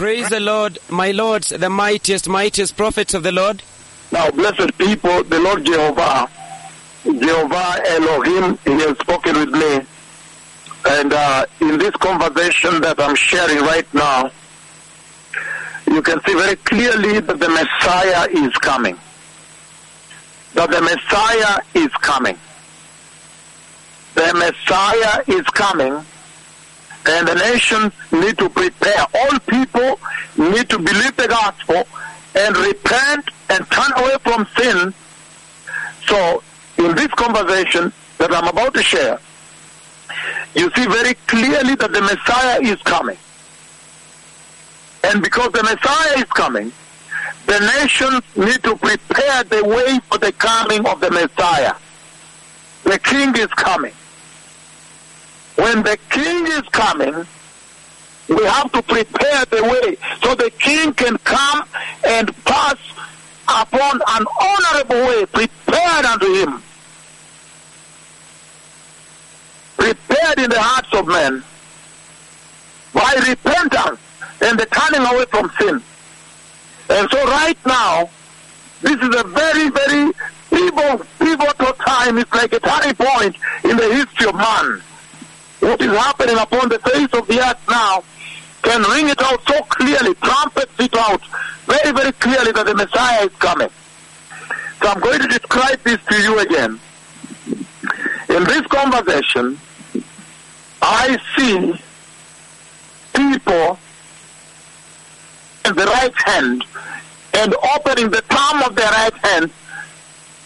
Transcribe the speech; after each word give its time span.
Praise 0.00 0.30
the 0.30 0.40
Lord, 0.40 0.78
my 0.88 1.10
lords, 1.10 1.50
the 1.50 1.68
mightiest, 1.68 2.26
mightiest 2.26 2.74
prophets 2.74 3.12
of 3.12 3.22
the 3.22 3.32
Lord. 3.32 3.62
Now, 4.10 4.30
blessed 4.30 4.78
people, 4.78 5.22
the 5.24 5.38
Lord 5.38 5.62
Jehovah, 5.62 6.26
Jehovah 7.04 7.82
Elohim, 7.86 8.58
He 8.64 8.70
has 8.80 8.96
spoken 8.98 9.36
with 9.36 9.50
me. 9.50 9.80
And 10.88 11.12
uh, 11.12 11.44
in 11.60 11.76
this 11.76 11.94
conversation 11.96 12.80
that 12.80 12.98
I'm 12.98 13.14
sharing 13.14 13.58
right 13.58 13.86
now, 13.92 14.30
you 15.86 16.00
can 16.00 16.18
see 16.22 16.32
very 16.32 16.56
clearly 16.56 17.20
that 17.20 17.38
the 17.38 17.50
Messiah 17.50 18.26
is 18.30 18.54
coming. 18.54 18.98
That 20.54 20.70
the 20.70 20.80
Messiah 20.80 21.60
is 21.74 21.92
coming. 22.00 22.38
The 24.14 24.32
Messiah 24.32 25.22
is 25.26 25.44
coming, 25.48 26.02
and 27.06 27.28
the 27.28 27.34
nations 27.34 27.92
need 28.12 28.36
to 28.38 28.48
prepare. 28.48 29.06
All 29.14 29.38
people 29.40 29.98
need 30.36 30.68
to 30.68 30.78
believe 30.78 31.16
the 31.16 31.28
gospel 31.28 31.86
and 32.36 32.56
repent 32.56 33.24
and 33.48 33.68
turn 33.70 33.92
away 33.96 34.16
from 34.22 34.46
sin. 34.58 34.94
So, 36.06 36.42
in 36.78 36.94
this 36.94 37.08
conversation 37.08 37.92
that 38.18 38.32
I'm 38.32 38.48
about 38.48 38.74
to 38.74 38.82
share, 38.82 39.18
you 40.54 40.70
see 40.76 40.86
very 40.86 41.14
clearly 41.26 41.74
that 41.76 41.92
the 41.92 42.00
Messiah 42.00 42.60
is 42.62 42.80
coming. 42.82 43.16
And 45.04 45.22
because 45.22 45.50
the 45.52 45.62
Messiah 45.62 46.18
is 46.18 46.24
coming, 46.24 46.72
the 47.46 47.58
nations 47.80 48.22
need 48.36 48.62
to 48.64 48.76
prepare 48.76 49.44
the 49.44 49.64
way 49.64 49.98
for 50.10 50.18
the 50.18 50.32
coming 50.32 50.86
of 50.86 51.00
the 51.00 51.10
Messiah. 51.10 51.74
The 52.84 52.98
King 52.98 53.34
is 53.36 53.48
coming. 53.48 53.92
When 55.60 55.82
the 55.82 55.98
King 56.08 56.46
is 56.46 56.62
coming, 56.72 57.26
we 58.28 58.44
have 58.46 58.72
to 58.72 58.80
prepare 58.80 59.44
the 59.44 59.62
way 59.62 59.98
so 60.22 60.34
the 60.34 60.50
King 60.58 60.94
can 60.94 61.18
come 61.18 61.68
and 62.02 62.34
pass 62.46 62.78
upon 63.46 64.00
an 64.08 64.24
honorable 64.40 65.06
way 65.06 65.26
prepared 65.26 66.06
unto 66.06 66.32
him. 66.32 66.62
Prepared 69.76 70.38
in 70.38 70.48
the 70.48 70.62
hearts 70.62 70.94
of 70.94 71.06
men 71.06 71.44
by 72.94 73.14
repentance 73.28 74.00
and 74.40 74.58
the 74.58 74.64
turning 74.64 75.06
away 75.06 75.26
from 75.26 75.52
sin. 75.60 75.82
And 76.88 77.10
so 77.10 77.22
right 77.26 77.58
now, 77.66 78.08
this 78.80 78.98
is 78.98 79.14
a 79.14 79.24
very, 79.24 79.68
very 79.68 80.10
pivotal, 80.48 81.06
pivotal 81.18 81.72
time. 81.74 82.16
It's 82.16 82.32
like 82.32 82.54
a 82.54 82.60
turning 82.60 82.94
point 82.94 83.36
in 83.64 83.76
the 83.76 83.94
history 83.94 84.26
of 84.26 84.36
man. 84.36 84.82
What 85.60 85.80
is 85.80 85.90
happening 85.90 86.38
upon 86.38 86.68
the 86.68 86.78
face 86.78 87.08
of 87.12 87.26
the 87.26 87.40
earth 87.40 87.68
now 87.68 88.02
can 88.62 88.82
ring 88.90 89.08
it 89.08 89.20
out 89.22 89.40
so 89.46 89.62
clearly, 89.64 90.14
trumpets 90.14 90.72
it 90.78 90.96
out 90.96 91.22
very, 91.66 91.92
very 91.92 92.12
clearly 92.12 92.52
that 92.52 92.66
the 92.66 92.74
Messiah 92.74 93.24
is 93.24 93.34
coming. 93.36 93.68
So 94.82 94.88
I'm 94.88 95.00
going 95.00 95.20
to 95.20 95.28
describe 95.28 95.80
this 95.82 95.98
to 96.04 96.22
you 96.22 96.38
again. 96.38 96.80
In 98.28 98.44
this 98.44 98.66
conversation, 98.66 99.58
I 100.82 101.18
see 101.36 101.74
people 103.14 103.78
in 105.66 105.76
the 105.76 105.84
right 105.84 106.14
hand 106.24 106.64
and 107.34 107.54
opening 107.76 108.10
the 108.10 108.22
palm 108.28 108.62
of 108.62 108.74
their 108.74 108.90
right 108.90 109.16
hand 109.18 109.50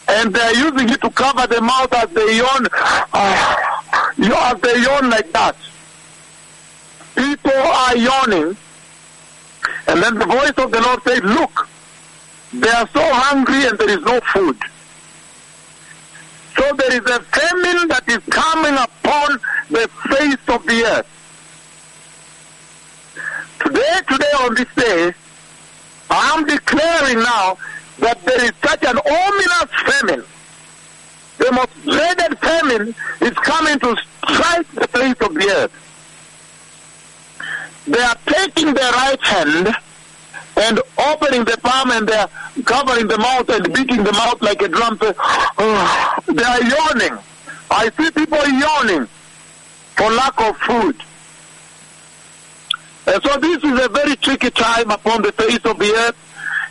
and 0.08 0.34
they're 0.34 0.56
using 0.56 0.88
it 0.90 1.00
to 1.00 1.10
cover 1.10 1.46
the 1.46 1.60
mouth 1.60 1.92
as 1.94 2.10
they 2.10 2.36
yawn, 2.36 2.66
ah. 2.72 3.63
Uh, 4.32 4.54
as 4.54 4.60
they 4.60 4.82
yawn 4.82 5.10
like 5.10 5.32
that. 5.32 5.56
People 7.14 7.52
are 7.52 7.96
yawning, 7.96 8.56
and 9.86 10.02
then 10.02 10.18
the 10.18 10.26
voice 10.26 10.52
of 10.56 10.70
the 10.70 10.80
Lord 10.80 11.02
said, 11.04 11.24
Look, 11.24 11.68
they 12.52 12.70
are 12.70 12.88
so 12.88 13.02
hungry 13.02 13.66
and 13.66 13.78
there 13.78 13.90
is 13.90 14.04
no 14.04 14.20
food. 14.32 14.56
So 16.56 16.72
there 16.76 16.92
is 16.92 17.10
a 17.10 17.20
famine 17.20 17.88
that 17.88 18.04
is 18.08 18.20
coming 18.30 18.74
upon 18.74 19.38
the 19.70 19.88
face 20.08 20.48
of 20.48 20.64
the 20.66 20.84
earth. 20.84 21.10
Today, 23.58 24.00
today 24.08 24.32
on 24.40 24.54
this 24.54 24.74
day, 24.76 25.12
I 26.10 26.36
am 26.36 26.46
declaring 26.46 27.18
now 27.18 27.58
that 27.98 28.22
there 28.24 28.44
is 28.44 28.52
such 28.62 28.84
an 28.84 28.98
ominous 28.98 29.70
famine. 29.86 30.24
The 31.38 31.52
most 31.52 31.82
dreaded 31.84 32.38
famine 32.38 32.94
is 33.20 33.32
coming 33.38 33.78
to 33.80 33.96
strike 34.28 34.70
the 34.72 34.88
face 34.88 35.16
of 35.20 35.34
the 35.34 35.48
earth. 35.50 35.72
They 37.86 38.00
are 38.00 38.16
taking 38.26 38.72
their 38.72 38.92
right 38.92 39.22
hand 39.22 39.74
and 40.56 40.80
opening 40.98 41.44
the 41.44 41.58
palm 41.62 41.90
and 41.90 42.08
they're 42.08 42.28
covering 42.64 43.08
the 43.08 43.18
mouth 43.18 43.48
and 43.48 43.72
beating 43.74 44.04
the 44.04 44.12
mouth 44.12 44.40
like 44.40 44.62
a 44.62 44.68
drum. 44.68 44.98
They 45.00 46.42
are 46.42 46.62
yawning. 46.62 47.18
I 47.70 47.90
see 47.96 48.10
people 48.10 48.46
yawning 48.46 49.06
for 49.96 50.10
lack 50.10 50.40
of 50.40 50.56
food. 50.58 50.96
And 53.06 53.22
so 53.22 53.38
this 53.38 53.62
is 53.62 53.84
a 53.84 53.88
very 53.88 54.16
tricky 54.16 54.50
time 54.50 54.90
upon 54.90 55.22
the 55.22 55.32
face 55.32 55.64
of 55.64 55.78
the 55.78 55.92
earth. 55.94 56.16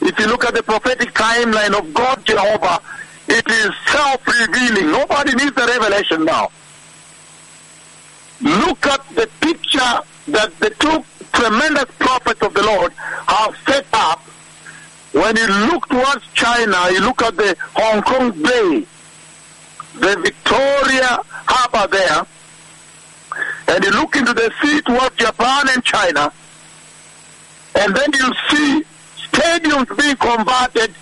If 0.01 0.17
you 0.19 0.27
look 0.27 0.45
at 0.45 0.53
the 0.53 0.63
prophetic 0.63 1.13
timeline 1.13 1.77
of 1.77 1.93
God 1.93 2.25
Jehovah, 2.25 2.81
it 3.27 3.49
is 3.49 3.71
self-revealing. 3.87 4.91
Nobody 4.91 5.35
needs 5.35 5.55
the 5.55 5.65
revelation 5.65 6.25
now. 6.25 6.49
Look 8.41 8.85
at 8.85 9.07
the 9.15 9.29
picture 9.39 9.99
that 10.27 10.51
the 10.59 10.69
two 10.71 11.03
tremendous 11.31 11.85
prophets 11.97 12.41
of 12.41 12.53
the 12.53 12.63
Lord 12.63 12.91
have 12.93 13.55
set 13.65 13.85
up. 13.93 14.19
When 15.13 15.37
you 15.37 15.47
look 15.71 15.87
towards 15.87 16.25
China, 16.33 16.89
you 16.91 17.01
look 17.01 17.21
at 17.21 17.37
the 17.37 17.55
Hong 17.75 18.01
Kong 18.01 18.31
Bay, 18.41 18.85
the 19.93 20.19
Victoria 20.21 21.19
Harbor 21.45 21.87
there, 21.91 22.25
and 23.67 23.83
you 23.83 23.91
look 23.91 24.15
into 24.15 24.33
the 24.33 24.51
sea 24.61 24.81
towards 24.81 25.15
Japan 25.15 25.69
and 25.69 25.83
China, 25.83 26.33
and 27.75 27.95
then 27.95 28.11
you 28.13 28.33
see 28.49 28.83
stadiums 29.31 29.97
being 29.97 30.15
converted 30.15 30.93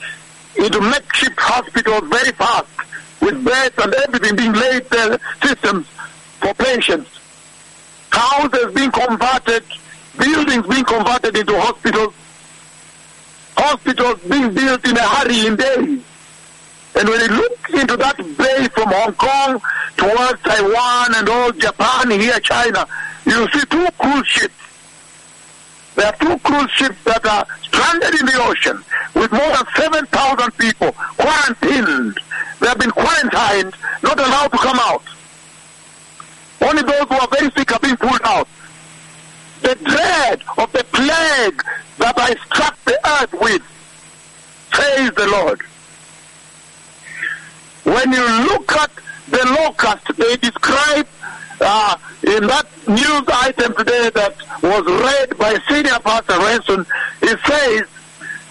into 0.57 0.81
makeshift 0.81 1.39
hospitals 1.39 2.03
very 2.09 2.31
fast, 2.31 2.67
with 3.21 3.43
beds 3.43 3.75
and 3.77 3.93
everything 3.93 4.35
being 4.35 4.53
laid 4.53 4.83
there, 4.89 5.19
systems 5.43 5.87
for 6.39 6.53
patients. 6.55 7.09
Houses 8.11 8.73
being 8.73 8.91
converted, 8.91 9.63
buildings 10.17 10.67
being 10.67 10.85
converted 10.85 11.37
into 11.37 11.59
hospitals, 11.59 12.13
hospitals 13.55 14.19
being 14.21 14.53
built 14.53 14.85
in 14.87 14.97
a 14.97 15.07
hurry 15.07 15.47
in 15.47 15.55
days. 15.55 16.03
And 16.93 17.07
when 17.07 17.21
you 17.21 17.27
look 17.27 17.69
into 17.69 17.95
that 17.97 18.17
bay 18.17 18.67
from 18.73 18.89
Hong 18.91 19.13
Kong 19.13 19.61
towards 19.95 20.41
Taiwan 20.41 21.15
and 21.15 21.29
all 21.29 21.51
Japan, 21.53 22.11
here 22.11 22.39
China, 22.41 22.85
you 23.25 23.47
see 23.51 23.65
two 23.67 23.87
cruise 23.97 24.27
ships. 24.27 24.53
There 25.95 26.05
are 26.07 26.15
two 26.17 26.37
cruise 26.39 26.71
ships 26.71 27.03
that 27.03 27.25
are 27.25 27.45
stranded 27.63 28.19
in 28.19 28.25
the 28.25 28.41
ocean 28.41 28.83
with 29.13 29.31
more 29.31 29.49
than 29.49 29.65
7,000 29.75 30.57
people 30.57 30.91
quarantined. 31.17 32.17
They 32.59 32.67
have 32.67 32.79
been 32.79 32.91
quarantined, 32.91 33.73
not 34.01 34.19
allowed 34.19 34.51
to 34.51 34.57
come 34.57 34.79
out. 34.79 35.03
Only 36.61 36.83
those 36.83 37.07
who 37.07 37.15
are 37.15 37.27
very 37.27 37.51
sick 37.51 37.71
are 37.71 37.79
being 37.79 37.97
pulled 37.97 38.21
out. 38.23 38.47
The 39.61 39.75
dread 39.75 40.43
of 40.57 40.71
the 40.71 40.83
plague 40.85 41.63
that 41.97 42.17
I 42.17 42.35
struck 42.45 42.83
the 42.85 42.97
earth 43.19 43.33
with, 43.33 43.61
praise 44.69 45.11
the 45.11 45.27
Lord. 45.27 45.61
When 47.83 48.11
you 48.11 48.23
look 48.45 48.71
at 48.73 48.91
the 49.27 49.45
locust, 49.59 50.17
they 50.17 50.37
describe 50.37 51.07
uh, 51.61 51.97
in 52.23 52.47
that 52.47 52.67
news 52.87 53.23
item 53.27 53.75
today 53.75 54.09
that 54.13 54.35
was 54.61 54.85
read 54.85 55.37
by 55.37 55.57
Senior 55.69 55.99
Pastor 55.99 56.37
Ranson, 56.39 56.85
it 57.21 57.39
says 57.45 57.87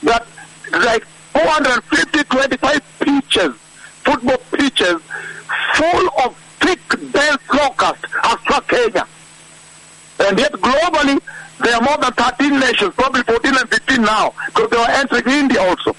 that 0.03 0.27
like 0.85 1.05
450, 1.33 2.25
25 2.25 2.99
pitches, 3.01 3.55
football 4.05 4.39
pitches, 4.53 5.01
full 5.75 6.09
of 6.25 6.37
thick, 6.61 6.81
dense 7.13 7.43
locusts 7.53 8.05
have 8.23 8.41
struck 8.41 8.69
Kenya. 8.69 9.07
And 10.21 10.39
yet 10.39 10.53
globally, 10.53 11.21
there 11.61 11.77
are 11.77 11.83
more 11.83 11.99
than 11.99 12.13
13 12.13 12.59
nations, 12.59 12.95
probably 12.95 13.23
14 13.23 13.55
and 13.57 13.69
15 13.69 14.03
now, 14.03 14.35
because 14.47 14.71
they 14.71 14.77
are 14.77 14.91
entering 14.91 15.29
India 15.29 15.61
also. 15.61 15.95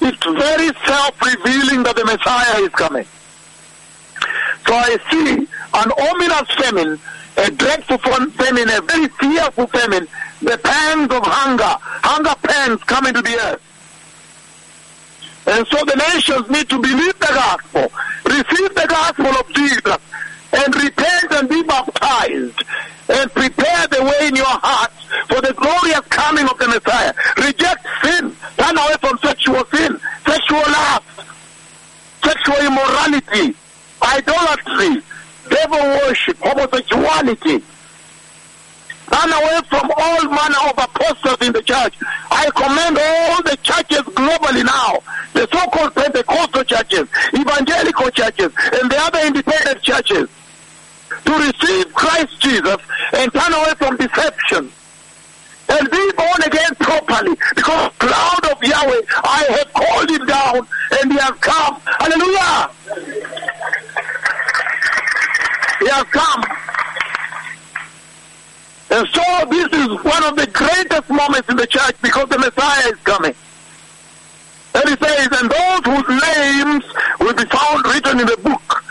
It's 0.00 0.24
very 0.24 0.70
self-revealing 0.86 1.82
that 1.84 1.96
the 1.96 2.04
Messiah 2.04 2.60
is 2.62 2.68
coming. 2.70 3.06
So 4.66 4.74
I 4.74 4.96
see 5.10 5.46
an 5.74 5.92
ominous 5.92 6.50
famine, 6.54 6.98
a 7.36 7.50
dreadful 7.50 7.98
famine, 7.98 8.68
a 8.70 8.80
very 8.80 9.08
fearful 9.08 9.66
famine, 9.66 10.08
the 10.40 10.58
pangs 10.58 11.12
of 11.12 11.22
hunger, 11.24 11.76
hunger 12.02 12.34
pangs 12.42 12.82
coming 12.84 13.12
to 13.14 13.22
the 13.22 13.36
earth. 13.46 13.62
And 15.46 15.66
so 15.66 15.76
the 15.84 15.96
nations 16.14 16.48
need 16.48 16.68
to 16.70 16.80
believe 16.80 17.18
the 17.18 17.32
gospel, 17.34 17.92
receive 18.24 18.74
the 18.74 18.86
gospel 18.88 19.26
of 19.26 19.52
Jesus, 19.52 19.98
and 20.54 20.74
repent 20.74 21.32
and 21.32 21.48
be 21.48 21.62
baptized, 21.64 22.64
and 23.10 23.30
prepare 23.32 23.86
the 23.88 24.02
way 24.02 24.28
in 24.28 24.36
your 24.36 24.46
hearts 24.46 25.04
for 25.28 25.42
the 25.42 25.52
glorious 25.52 26.00
coming 26.08 26.48
of 26.48 26.56
the 26.58 26.68
Messiah. 26.68 27.12
Reject 27.36 27.86
sin. 28.02 28.34
Turn 28.56 28.78
away 28.78 28.94
from 29.00 29.18
sexual 29.18 29.64
sin, 29.66 30.00
sexual 30.26 30.60
lust, 30.60 31.04
sexual 32.24 32.56
immorality, 32.64 33.54
idolatry, 34.04 35.02
devil 35.48 35.78
worship, 35.78 36.36
homosexuality. 36.40 37.62
Turn 39.12 39.32
away 39.32 39.60
from 39.68 39.90
all 39.96 40.24
manner 40.24 40.58
of 40.68 40.78
apostles 40.78 41.46
in 41.46 41.52
the 41.52 41.62
church. 41.62 41.94
I 42.30 42.50
commend 42.56 42.98
all 42.98 43.42
the 43.42 43.56
churches 43.62 44.02
globally 44.14 44.64
now, 44.64 44.98
the 45.34 45.46
so-called 45.52 45.94
Pentecostal 45.94 46.64
churches, 46.64 47.08
evangelical 47.34 48.10
churches, 48.10 48.52
and 48.72 48.90
the 48.90 48.96
other 48.98 49.20
independent 49.26 49.82
churches, 49.82 50.28
to 51.26 51.32
receive 51.32 51.92
Christ 51.94 52.40
Jesus 52.40 52.76
and 53.12 53.32
turn 53.32 53.52
away 53.52 53.74
from 53.78 53.96
deception 53.96 54.72
and 55.68 55.90
be 55.90 56.12
born 56.16 56.42
again 56.44 56.74
properly 56.78 57.36
because 57.54 57.92
cloud 57.98 58.44
of 58.50 58.62
Yahweh, 58.62 59.00
I 59.22 59.44
have 59.50 59.72
called 59.72 60.10
him 60.10 60.26
down 60.26 60.66
and 61.00 61.12
he 61.12 61.18
has 61.18 61.34
come. 61.40 61.80
Hallelujah. 61.98 62.70
He 65.84 65.90
has 65.90 66.04
come. 66.04 66.42
And 68.90 69.06
so 69.08 69.50
this 69.50 69.68
is 69.70 70.02
one 70.02 70.24
of 70.24 70.34
the 70.34 70.46
greatest 70.46 71.10
moments 71.10 71.46
in 71.50 71.56
the 71.56 71.66
church 71.66 71.94
because 72.00 72.26
the 72.30 72.38
Messiah 72.38 72.88
is 72.88 72.98
coming. 73.00 73.34
And 74.74 74.88
he 74.88 74.96
says, 74.96 75.28
and 75.30 75.50
those 75.50 75.84
whose 75.84 76.08
names 76.22 76.84
will 77.20 77.34
be 77.34 77.44
found 77.44 77.84
written 77.84 78.20
in 78.20 78.26
the 78.26 78.38
book, 78.38 78.82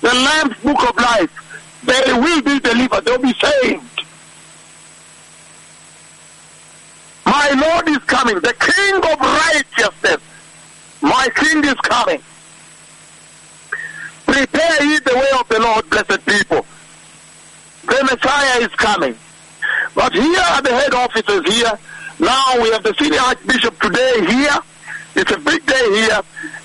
the 0.00 0.14
Lamb's 0.14 0.56
book 0.58 0.88
of 0.88 0.96
life, 0.96 1.82
they 1.82 2.12
will 2.12 2.42
be 2.42 2.60
delivered. 2.60 3.04
They'll 3.04 3.18
be 3.18 3.34
saved. 3.34 4.04
My 7.26 7.50
Lord 7.50 7.88
is 7.88 7.98
coming, 8.06 8.36
the 8.36 8.54
King 8.60 8.94
of 8.94 9.20
righteousness. 9.20 10.22
My 11.02 11.28
King 11.34 11.64
is 11.64 11.74
coming. 11.82 12.22
The 14.78 15.14
way 15.14 15.40
of 15.40 15.48
the 15.48 15.58
Lord, 15.58 15.90
blessed 15.90 16.24
people. 16.24 16.64
The 17.82 18.04
Messiah 18.04 18.60
is 18.60 18.68
coming. 18.76 19.16
But 19.94 20.12
here 20.12 20.38
are 20.38 20.62
the 20.62 20.70
head 20.70 20.94
officers 20.94 21.52
here. 21.52 21.72
Now 22.20 22.62
we 22.62 22.70
have 22.70 22.84
the 22.84 22.94
senior 22.96 23.18
archbishop 23.18 23.80
today 23.80 24.24
here. 24.26 24.56
It's 25.16 25.32
a 25.32 25.38
big 25.38 25.66
day 25.66 25.84
here. 25.94 26.20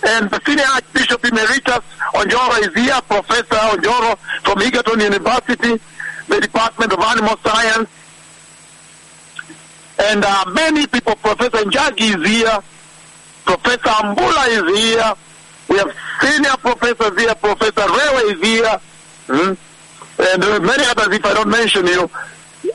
And 0.06 0.30
the 0.30 0.40
senior 0.46 0.66
archbishop 0.76 1.26
emeritus 1.26 1.80
Onjoro 2.14 2.60
is 2.62 2.74
here, 2.76 3.02
Professor 3.08 3.56
Onjoro 3.56 4.16
from 4.44 4.62
Egerton 4.62 5.00
University, 5.00 5.82
the 6.28 6.40
Department 6.40 6.94
of 6.94 7.00
Animal 7.00 7.38
Science. 7.44 7.90
And 9.98 10.24
uh, 10.24 10.46
many 10.54 10.86
people, 10.86 11.16
Professor 11.16 11.66
Njagi 11.66 12.16
is 12.16 12.30
here, 12.30 12.60
Professor 13.46 13.90
Ambula 13.90 14.48
is 14.50 14.80
here. 14.80 15.14
We 15.74 15.80
have 15.80 15.96
senior 16.22 16.56
professors 16.58 17.20
here, 17.20 17.34
Professor 17.34 17.88
is 18.30 18.42
here. 18.42 18.80
Hmm? 19.26 19.54
And 20.20 20.64
many 20.64 20.86
others 20.86 21.16
if 21.16 21.26
I 21.26 21.34
don't 21.34 21.50
mention 21.50 21.88
you 21.88 22.08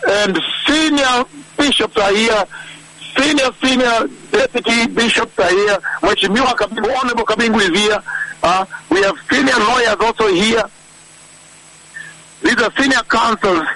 and 0.09 0.37
senior 0.67 1.25
bishops 1.56 1.97
are 1.97 2.12
here, 2.12 2.45
senior, 3.17 3.50
senior 3.62 4.09
deputy 4.33 4.89
bishops 4.89 5.39
are 5.39 5.49
here, 5.49 5.79
Mheshimiwa 6.03 6.56
Kabingu, 6.56 6.99
Honorable 6.99 7.25
Kabingu 7.25 7.61
is 7.61 7.79
here, 7.79 8.03
uh, 8.43 8.67
we 8.91 9.00
have 9.03 9.17
senior 9.31 9.56
lawyers 9.59 9.97
also 10.00 10.27
here. 10.35 10.65
These 12.43 12.61
are 12.61 12.73
senior 12.77 13.03
counsels 13.09 13.69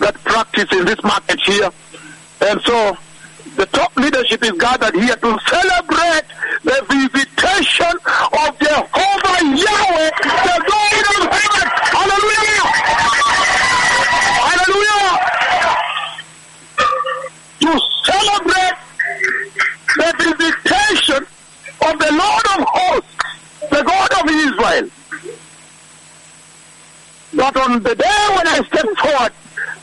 that 0.00 0.14
practice 0.24 0.72
in 0.72 0.84
this 0.84 1.00
market 1.04 1.40
here. 1.42 1.70
And 2.40 2.60
so 2.62 2.96
the 3.56 3.66
top 3.66 3.94
leadership 3.96 4.42
is 4.42 4.52
gathered 4.52 4.94
here 4.94 5.16
to 5.16 5.38
celebrate 5.48 6.24
the 6.62 6.84
visitation 6.90 7.94
of 8.32 8.58
Jehovah 8.58 9.38
Yahweh, 9.44 10.10
the 10.44 10.56
God 10.66 11.04
of 11.14 11.28
heaven. 11.30 11.68
Hallelujah! 11.94 12.66
Hallelujah! 14.48 15.12
To 17.60 17.72
celebrate 18.04 18.78
the 19.96 20.10
visitation 20.26 21.26
of 21.86 21.98
the 21.98 22.10
Lord 22.12 22.46
of 22.58 22.64
hosts, 22.66 23.16
the 23.70 23.82
God 23.82 24.10
of 24.20 24.30
Israel. 24.30 24.88
But 27.34 27.56
on 27.56 27.82
the 27.82 27.94
day 27.94 28.26
when 28.36 28.46
I 28.46 28.62
stepped 28.66 28.98
forward 28.98 29.32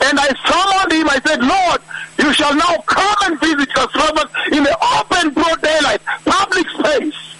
and 0.03 0.19
I 0.19 0.27
summoned 0.49 0.91
him, 0.91 1.09
I 1.09 1.19
said, 1.25 1.41
Lord, 1.43 1.81
you 2.17 2.33
shall 2.33 2.55
now 2.55 2.77
come 2.85 3.15
and 3.25 3.39
visit 3.39 3.69
your 3.75 3.89
servant 3.91 4.29
in 4.51 4.63
the 4.63 4.77
open, 4.99 5.33
broad 5.33 5.61
daylight, 5.61 6.01
public 6.25 6.67
space. 6.69 7.35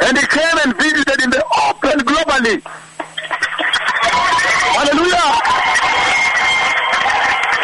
And 0.00 0.07
he 0.18 0.26
came 0.26 0.58
and 0.64 0.74
visited 0.76 1.22
in 1.22 1.30
the 1.30 1.44
open 1.68 2.00
globally. 2.00 2.62
Hallelujah. 4.74 5.30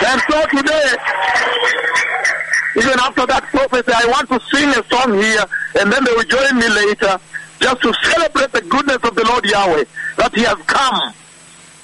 And 0.07 0.21
so 0.29 0.39
today, 0.55 0.89
even 2.77 2.99
after 3.01 3.27
that 3.27 3.45
prophecy, 3.51 3.93
I 3.95 4.07
want 4.07 4.29
to 4.31 4.41
sing 4.55 4.69
a 4.71 4.83
song 4.87 5.19
here, 5.19 5.45
and 5.81 5.93
then 5.93 6.05
they 6.05 6.13
will 6.13 6.25
join 6.25 6.59
me 6.59 6.69
later, 6.69 7.19
just 7.61 7.83
to 7.83 7.93
celebrate 8.13 8.53
the 8.53 8.63
goodness 8.63 8.99
of 9.03 9.15
the 9.15 9.25
Lord 9.25 9.45
Yahweh, 9.45 9.85
that 10.19 10.35
He 10.35 10.43
has 10.43 10.59
come, 10.67 11.15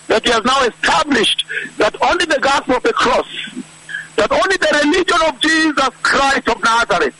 that 0.09 0.25
He 0.25 0.31
has 0.31 0.45
now 0.45 0.63
established 0.65 1.47
that 1.79 1.97
only 2.03 2.27
the 2.27 2.39
gospel 2.41 2.77
of 2.77 2.83
the 2.83 2.93
cross, 2.93 3.27
that 4.17 4.31
only 4.31 4.57
the 4.57 4.81
religion 4.85 5.19
of 5.27 5.41
Jesus 5.41 5.91
Christ 6.03 6.49
of 6.49 6.63
Nazareth, 6.63 7.17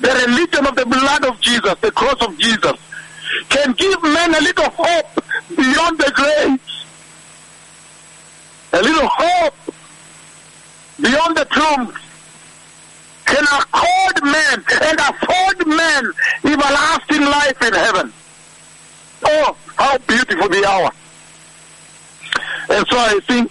the 0.00 0.26
religion 0.26 0.66
of 0.66 0.74
the 0.76 0.86
blood 0.86 1.24
of 1.24 1.40
Jesus, 1.40 1.74
the 1.80 1.92
cross 1.92 2.20
of 2.22 2.36
Jesus, 2.38 2.76
can 3.48 3.72
give 3.72 4.02
men 4.02 4.34
a 4.34 4.40
little 4.40 4.70
hope 4.70 5.24
beyond 5.56 5.98
the 5.98 6.10
grave. 6.14 6.60
A 8.72 8.82
little 8.82 9.08
hope 9.08 9.54
beyond 11.00 11.36
the 11.36 11.44
tomb 11.44 11.92
can 13.26 13.44
accord 13.44 14.22
men 14.24 14.64
and 14.82 14.98
afford 14.98 15.66
men 15.66 16.12
everlasting 16.44 17.22
life 17.22 17.62
in 17.62 17.72
heaven. 17.72 18.12
Oh, 19.24 19.56
how 19.76 19.98
beautiful 19.98 20.48
the 20.48 20.64
hour. 20.66 20.90
And 22.70 22.86
so 22.88 22.96
I 22.98 23.20
think, 23.26 23.50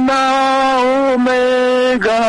Na 0.00 1.14
Omega, 1.14 2.20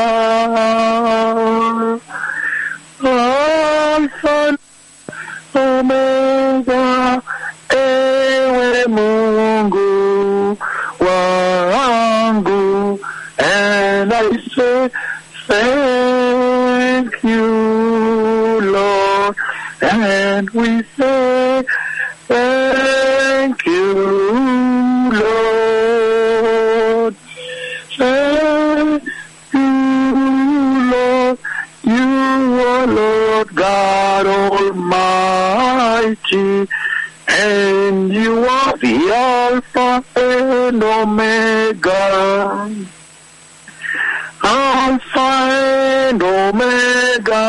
Lord 32.85 33.55
God 33.55 34.27
Almighty, 34.51 35.87
and 37.27 38.13
you 38.13 38.45
are 38.45 38.77
the 38.77 39.11
Alpha 39.13 40.03
and 40.15 40.83
Omega. 40.83 42.75
Alpha 44.43 45.19
and 45.19 46.21
Omega. 46.23 47.45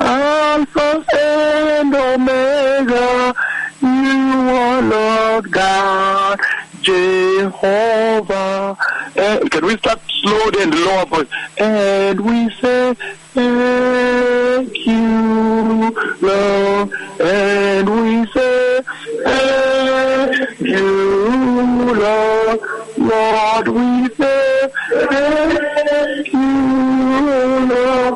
Alpha 0.00 1.04
and 1.18 1.94
Omega. 1.94 3.34
You 3.82 4.50
are 4.50 4.82
Lord 4.82 5.50
God, 5.50 6.40
Jehovah. 6.82 8.76
Eh, 9.20 9.38
can 9.50 9.66
we 9.66 9.76
start 9.76 10.00
slowly 10.22 10.62
and 10.62 10.74
lower 10.74 11.04
voice? 11.04 11.28
And 11.58 12.20
we 12.22 12.48
say, 12.54 12.94
thank 13.34 14.86
you, 14.86 15.94
Lord. 16.22 16.90
And 17.20 17.86
we 18.00 18.24
say, 18.32 18.80
thank 19.22 20.60
you, 20.60 21.94
Lord. 22.00 22.60
Lord, 22.96 23.68
we 23.68 24.08
say, 24.14 24.68
thank 24.88 26.32
you, 26.32 27.68
Lord. 27.74 28.14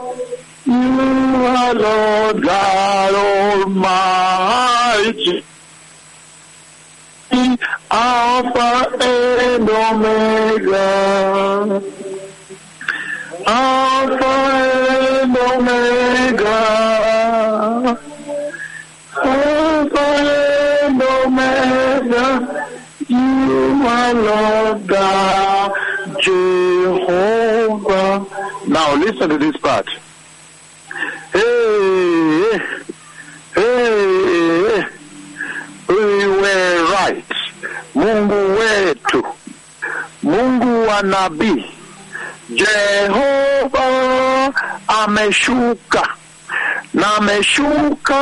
You 0.64 1.44
are 1.44 1.74
Lord 1.74 2.42
God 2.42 3.14
Almighty. 3.66 5.44
Alpha 7.90 8.96
and 9.68 9.96
Omega. 9.96 11.82
Alpha 13.46 14.26
and 14.26 15.36
Omega. 15.36 16.60
Alpha 19.22 20.06
and 20.84 21.02
Omega. 21.02 22.26
You 23.08 23.82
are 23.86 24.14
Lord 24.14 24.86
God, 24.86 25.72
Jehovah. 26.20 28.26
Now 28.66 28.94
listen 28.96 29.28
to 29.30 29.38
this 29.38 29.56
part. 29.58 29.88
Hey, 31.32 32.58
hey, 33.54 34.84
we 35.88 36.26
were 36.26 36.84
right. 36.92 37.24
Mungu 37.94 38.43
Mungu 40.24 40.88
wa 40.88 41.02
nabii. 41.02 41.64
Jehova 42.50 43.86
ameshuka 44.88 46.08
na 46.94 47.16
ameshuka 47.16 48.20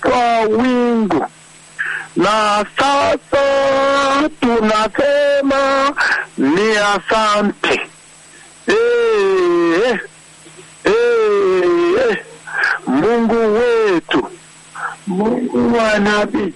kwa 0.00 0.40
wingu, 0.40 1.26
na 2.16 2.64
sasa 2.78 4.28
tunasema 4.40 5.92
ni 6.38 6.76
asante. 6.76 7.80
Eh, 8.66 9.98
eh, 10.84 12.18
Mungu 12.86 13.54
wetu, 13.54 14.30
Mungu 15.06 15.76
wa 15.78 15.98
nabii 15.98 16.52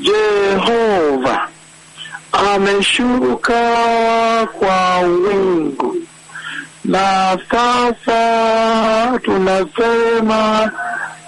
Jehova 0.00 1.45
ameshuka 2.36 3.62
kwa 4.58 4.98
wingu, 5.00 5.96
na 6.84 7.38
sasa 7.50 9.18
tunasema 9.22 10.72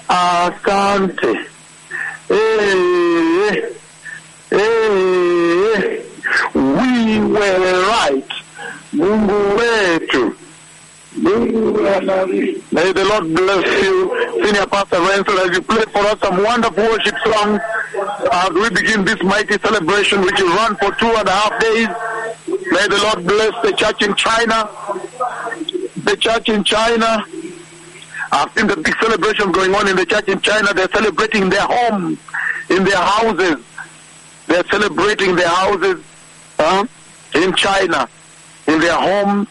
asante. 0.08 1.40
Eh, 2.30 3.62
eh, 4.50 6.00
we 6.54 7.20
were 7.20 7.72
right. 7.82 8.30
Mungu 8.92 9.56
wetu 9.56 9.97
May 11.28 12.92
the 12.92 13.04
Lord 13.04 13.34
bless 13.34 13.84
you, 13.84 14.44
Senior 14.44 14.66
Pastor 14.66 14.96
Renson, 14.96 15.46
as 15.46 15.56
you 15.56 15.62
play 15.62 15.84
for 15.92 15.98
us 15.98 16.18
some 16.20 16.42
wonderful 16.42 16.84
worship 16.84 17.14
songs 17.22 17.60
as 18.32 18.50
we 18.50 18.70
begin 18.70 19.04
this 19.04 19.22
mighty 19.22 19.58
celebration 19.58 20.22
which 20.22 20.40
will 20.40 20.56
run 20.56 20.74
for 20.76 20.90
two 20.94 21.06
and 21.06 21.28
a 21.28 21.30
half 21.30 21.60
days. 21.60 21.88
May 22.72 22.88
the 22.88 22.98
Lord 23.02 23.26
bless 23.26 23.62
the 23.62 23.72
church 23.76 24.02
in 24.02 24.14
China. 24.14 24.70
The 26.04 26.16
church 26.16 26.48
in 26.48 26.64
China. 26.64 27.22
I've 28.32 28.50
seen 28.54 28.66
the 28.66 28.76
big 28.76 28.96
celebration 28.98 29.52
going 29.52 29.74
on 29.74 29.86
in 29.86 29.96
the 29.96 30.06
church 30.06 30.28
in 30.28 30.40
China. 30.40 30.72
They're 30.72 30.88
celebrating 30.88 31.42
in 31.42 31.50
their 31.50 31.66
homes, 31.66 32.18
in 32.70 32.84
their 32.84 32.96
houses. 32.96 33.62
They're 34.46 34.64
celebrating 34.70 35.36
their 35.36 35.48
houses 35.48 36.02
huh, 36.58 36.86
in 37.34 37.54
China, 37.54 38.08
in 38.66 38.80
their 38.80 38.96
homes 38.96 39.48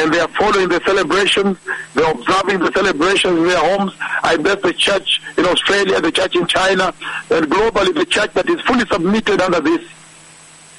and 0.00 0.14
they 0.14 0.20
are 0.20 0.28
following 0.28 0.68
the 0.68 0.80
celebrations. 0.84 1.58
They're 1.94 2.10
observing 2.10 2.60
the 2.60 2.72
celebrations 2.72 3.38
in 3.38 3.46
their 3.46 3.58
homes. 3.58 3.92
I 4.22 4.36
bless 4.38 4.62
the 4.62 4.72
church 4.72 5.20
in 5.36 5.44
Australia, 5.44 6.00
the 6.00 6.10
church 6.10 6.34
in 6.36 6.46
China, 6.46 6.94
and 7.30 7.46
globally 7.46 7.94
the 7.94 8.06
church 8.06 8.32
that 8.32 8.48
is 8.48 8.60
fully 8.62 8.86
submitted 8.86 9.40
under 9.42 9.60
this. 9.60 9.86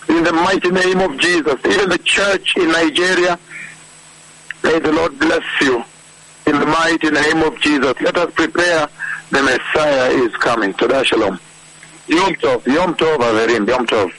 In 0.10 0.24
the 0.24 0.34
mighty 0.34 0.72
name 0.72 1.00
of 1.00 1.18
Jesus. 1.20 1.56
Even 1.66 1.90
the 1.90 2.00
church 2.00 2.58
in 2.58 2.72
Nigeria, 2.72 3.38
may 4.64 4.80
the 4.80 4.92
Lord 4.92 5.18
bless 5.20 5.44
you. 5.62 5.84
In 6.48 6.60
the 6.60 6.66
mighty 6.66 7.12
name 7.12 7.44
of 7.44 7.60
Jesus. 7.62 7.94
Let 8.02 8.18
us 8.18 8.34
prepare. 8.34 8.88
The 9.30 9.44
Messiah 9.44 10.10
is 10.10 10.36
coming. 10.38 10.74
Toda 10.74 11.04
Shalom. 11.06 11.40
Yom 12.08 12.34
Tov. 12.36 12.66
Yom 12.66 12.96
Tov, 12.96 13.18
Averim. 13.18 13.68
Yom 13.68 13.86
Tov. 13.86 14.12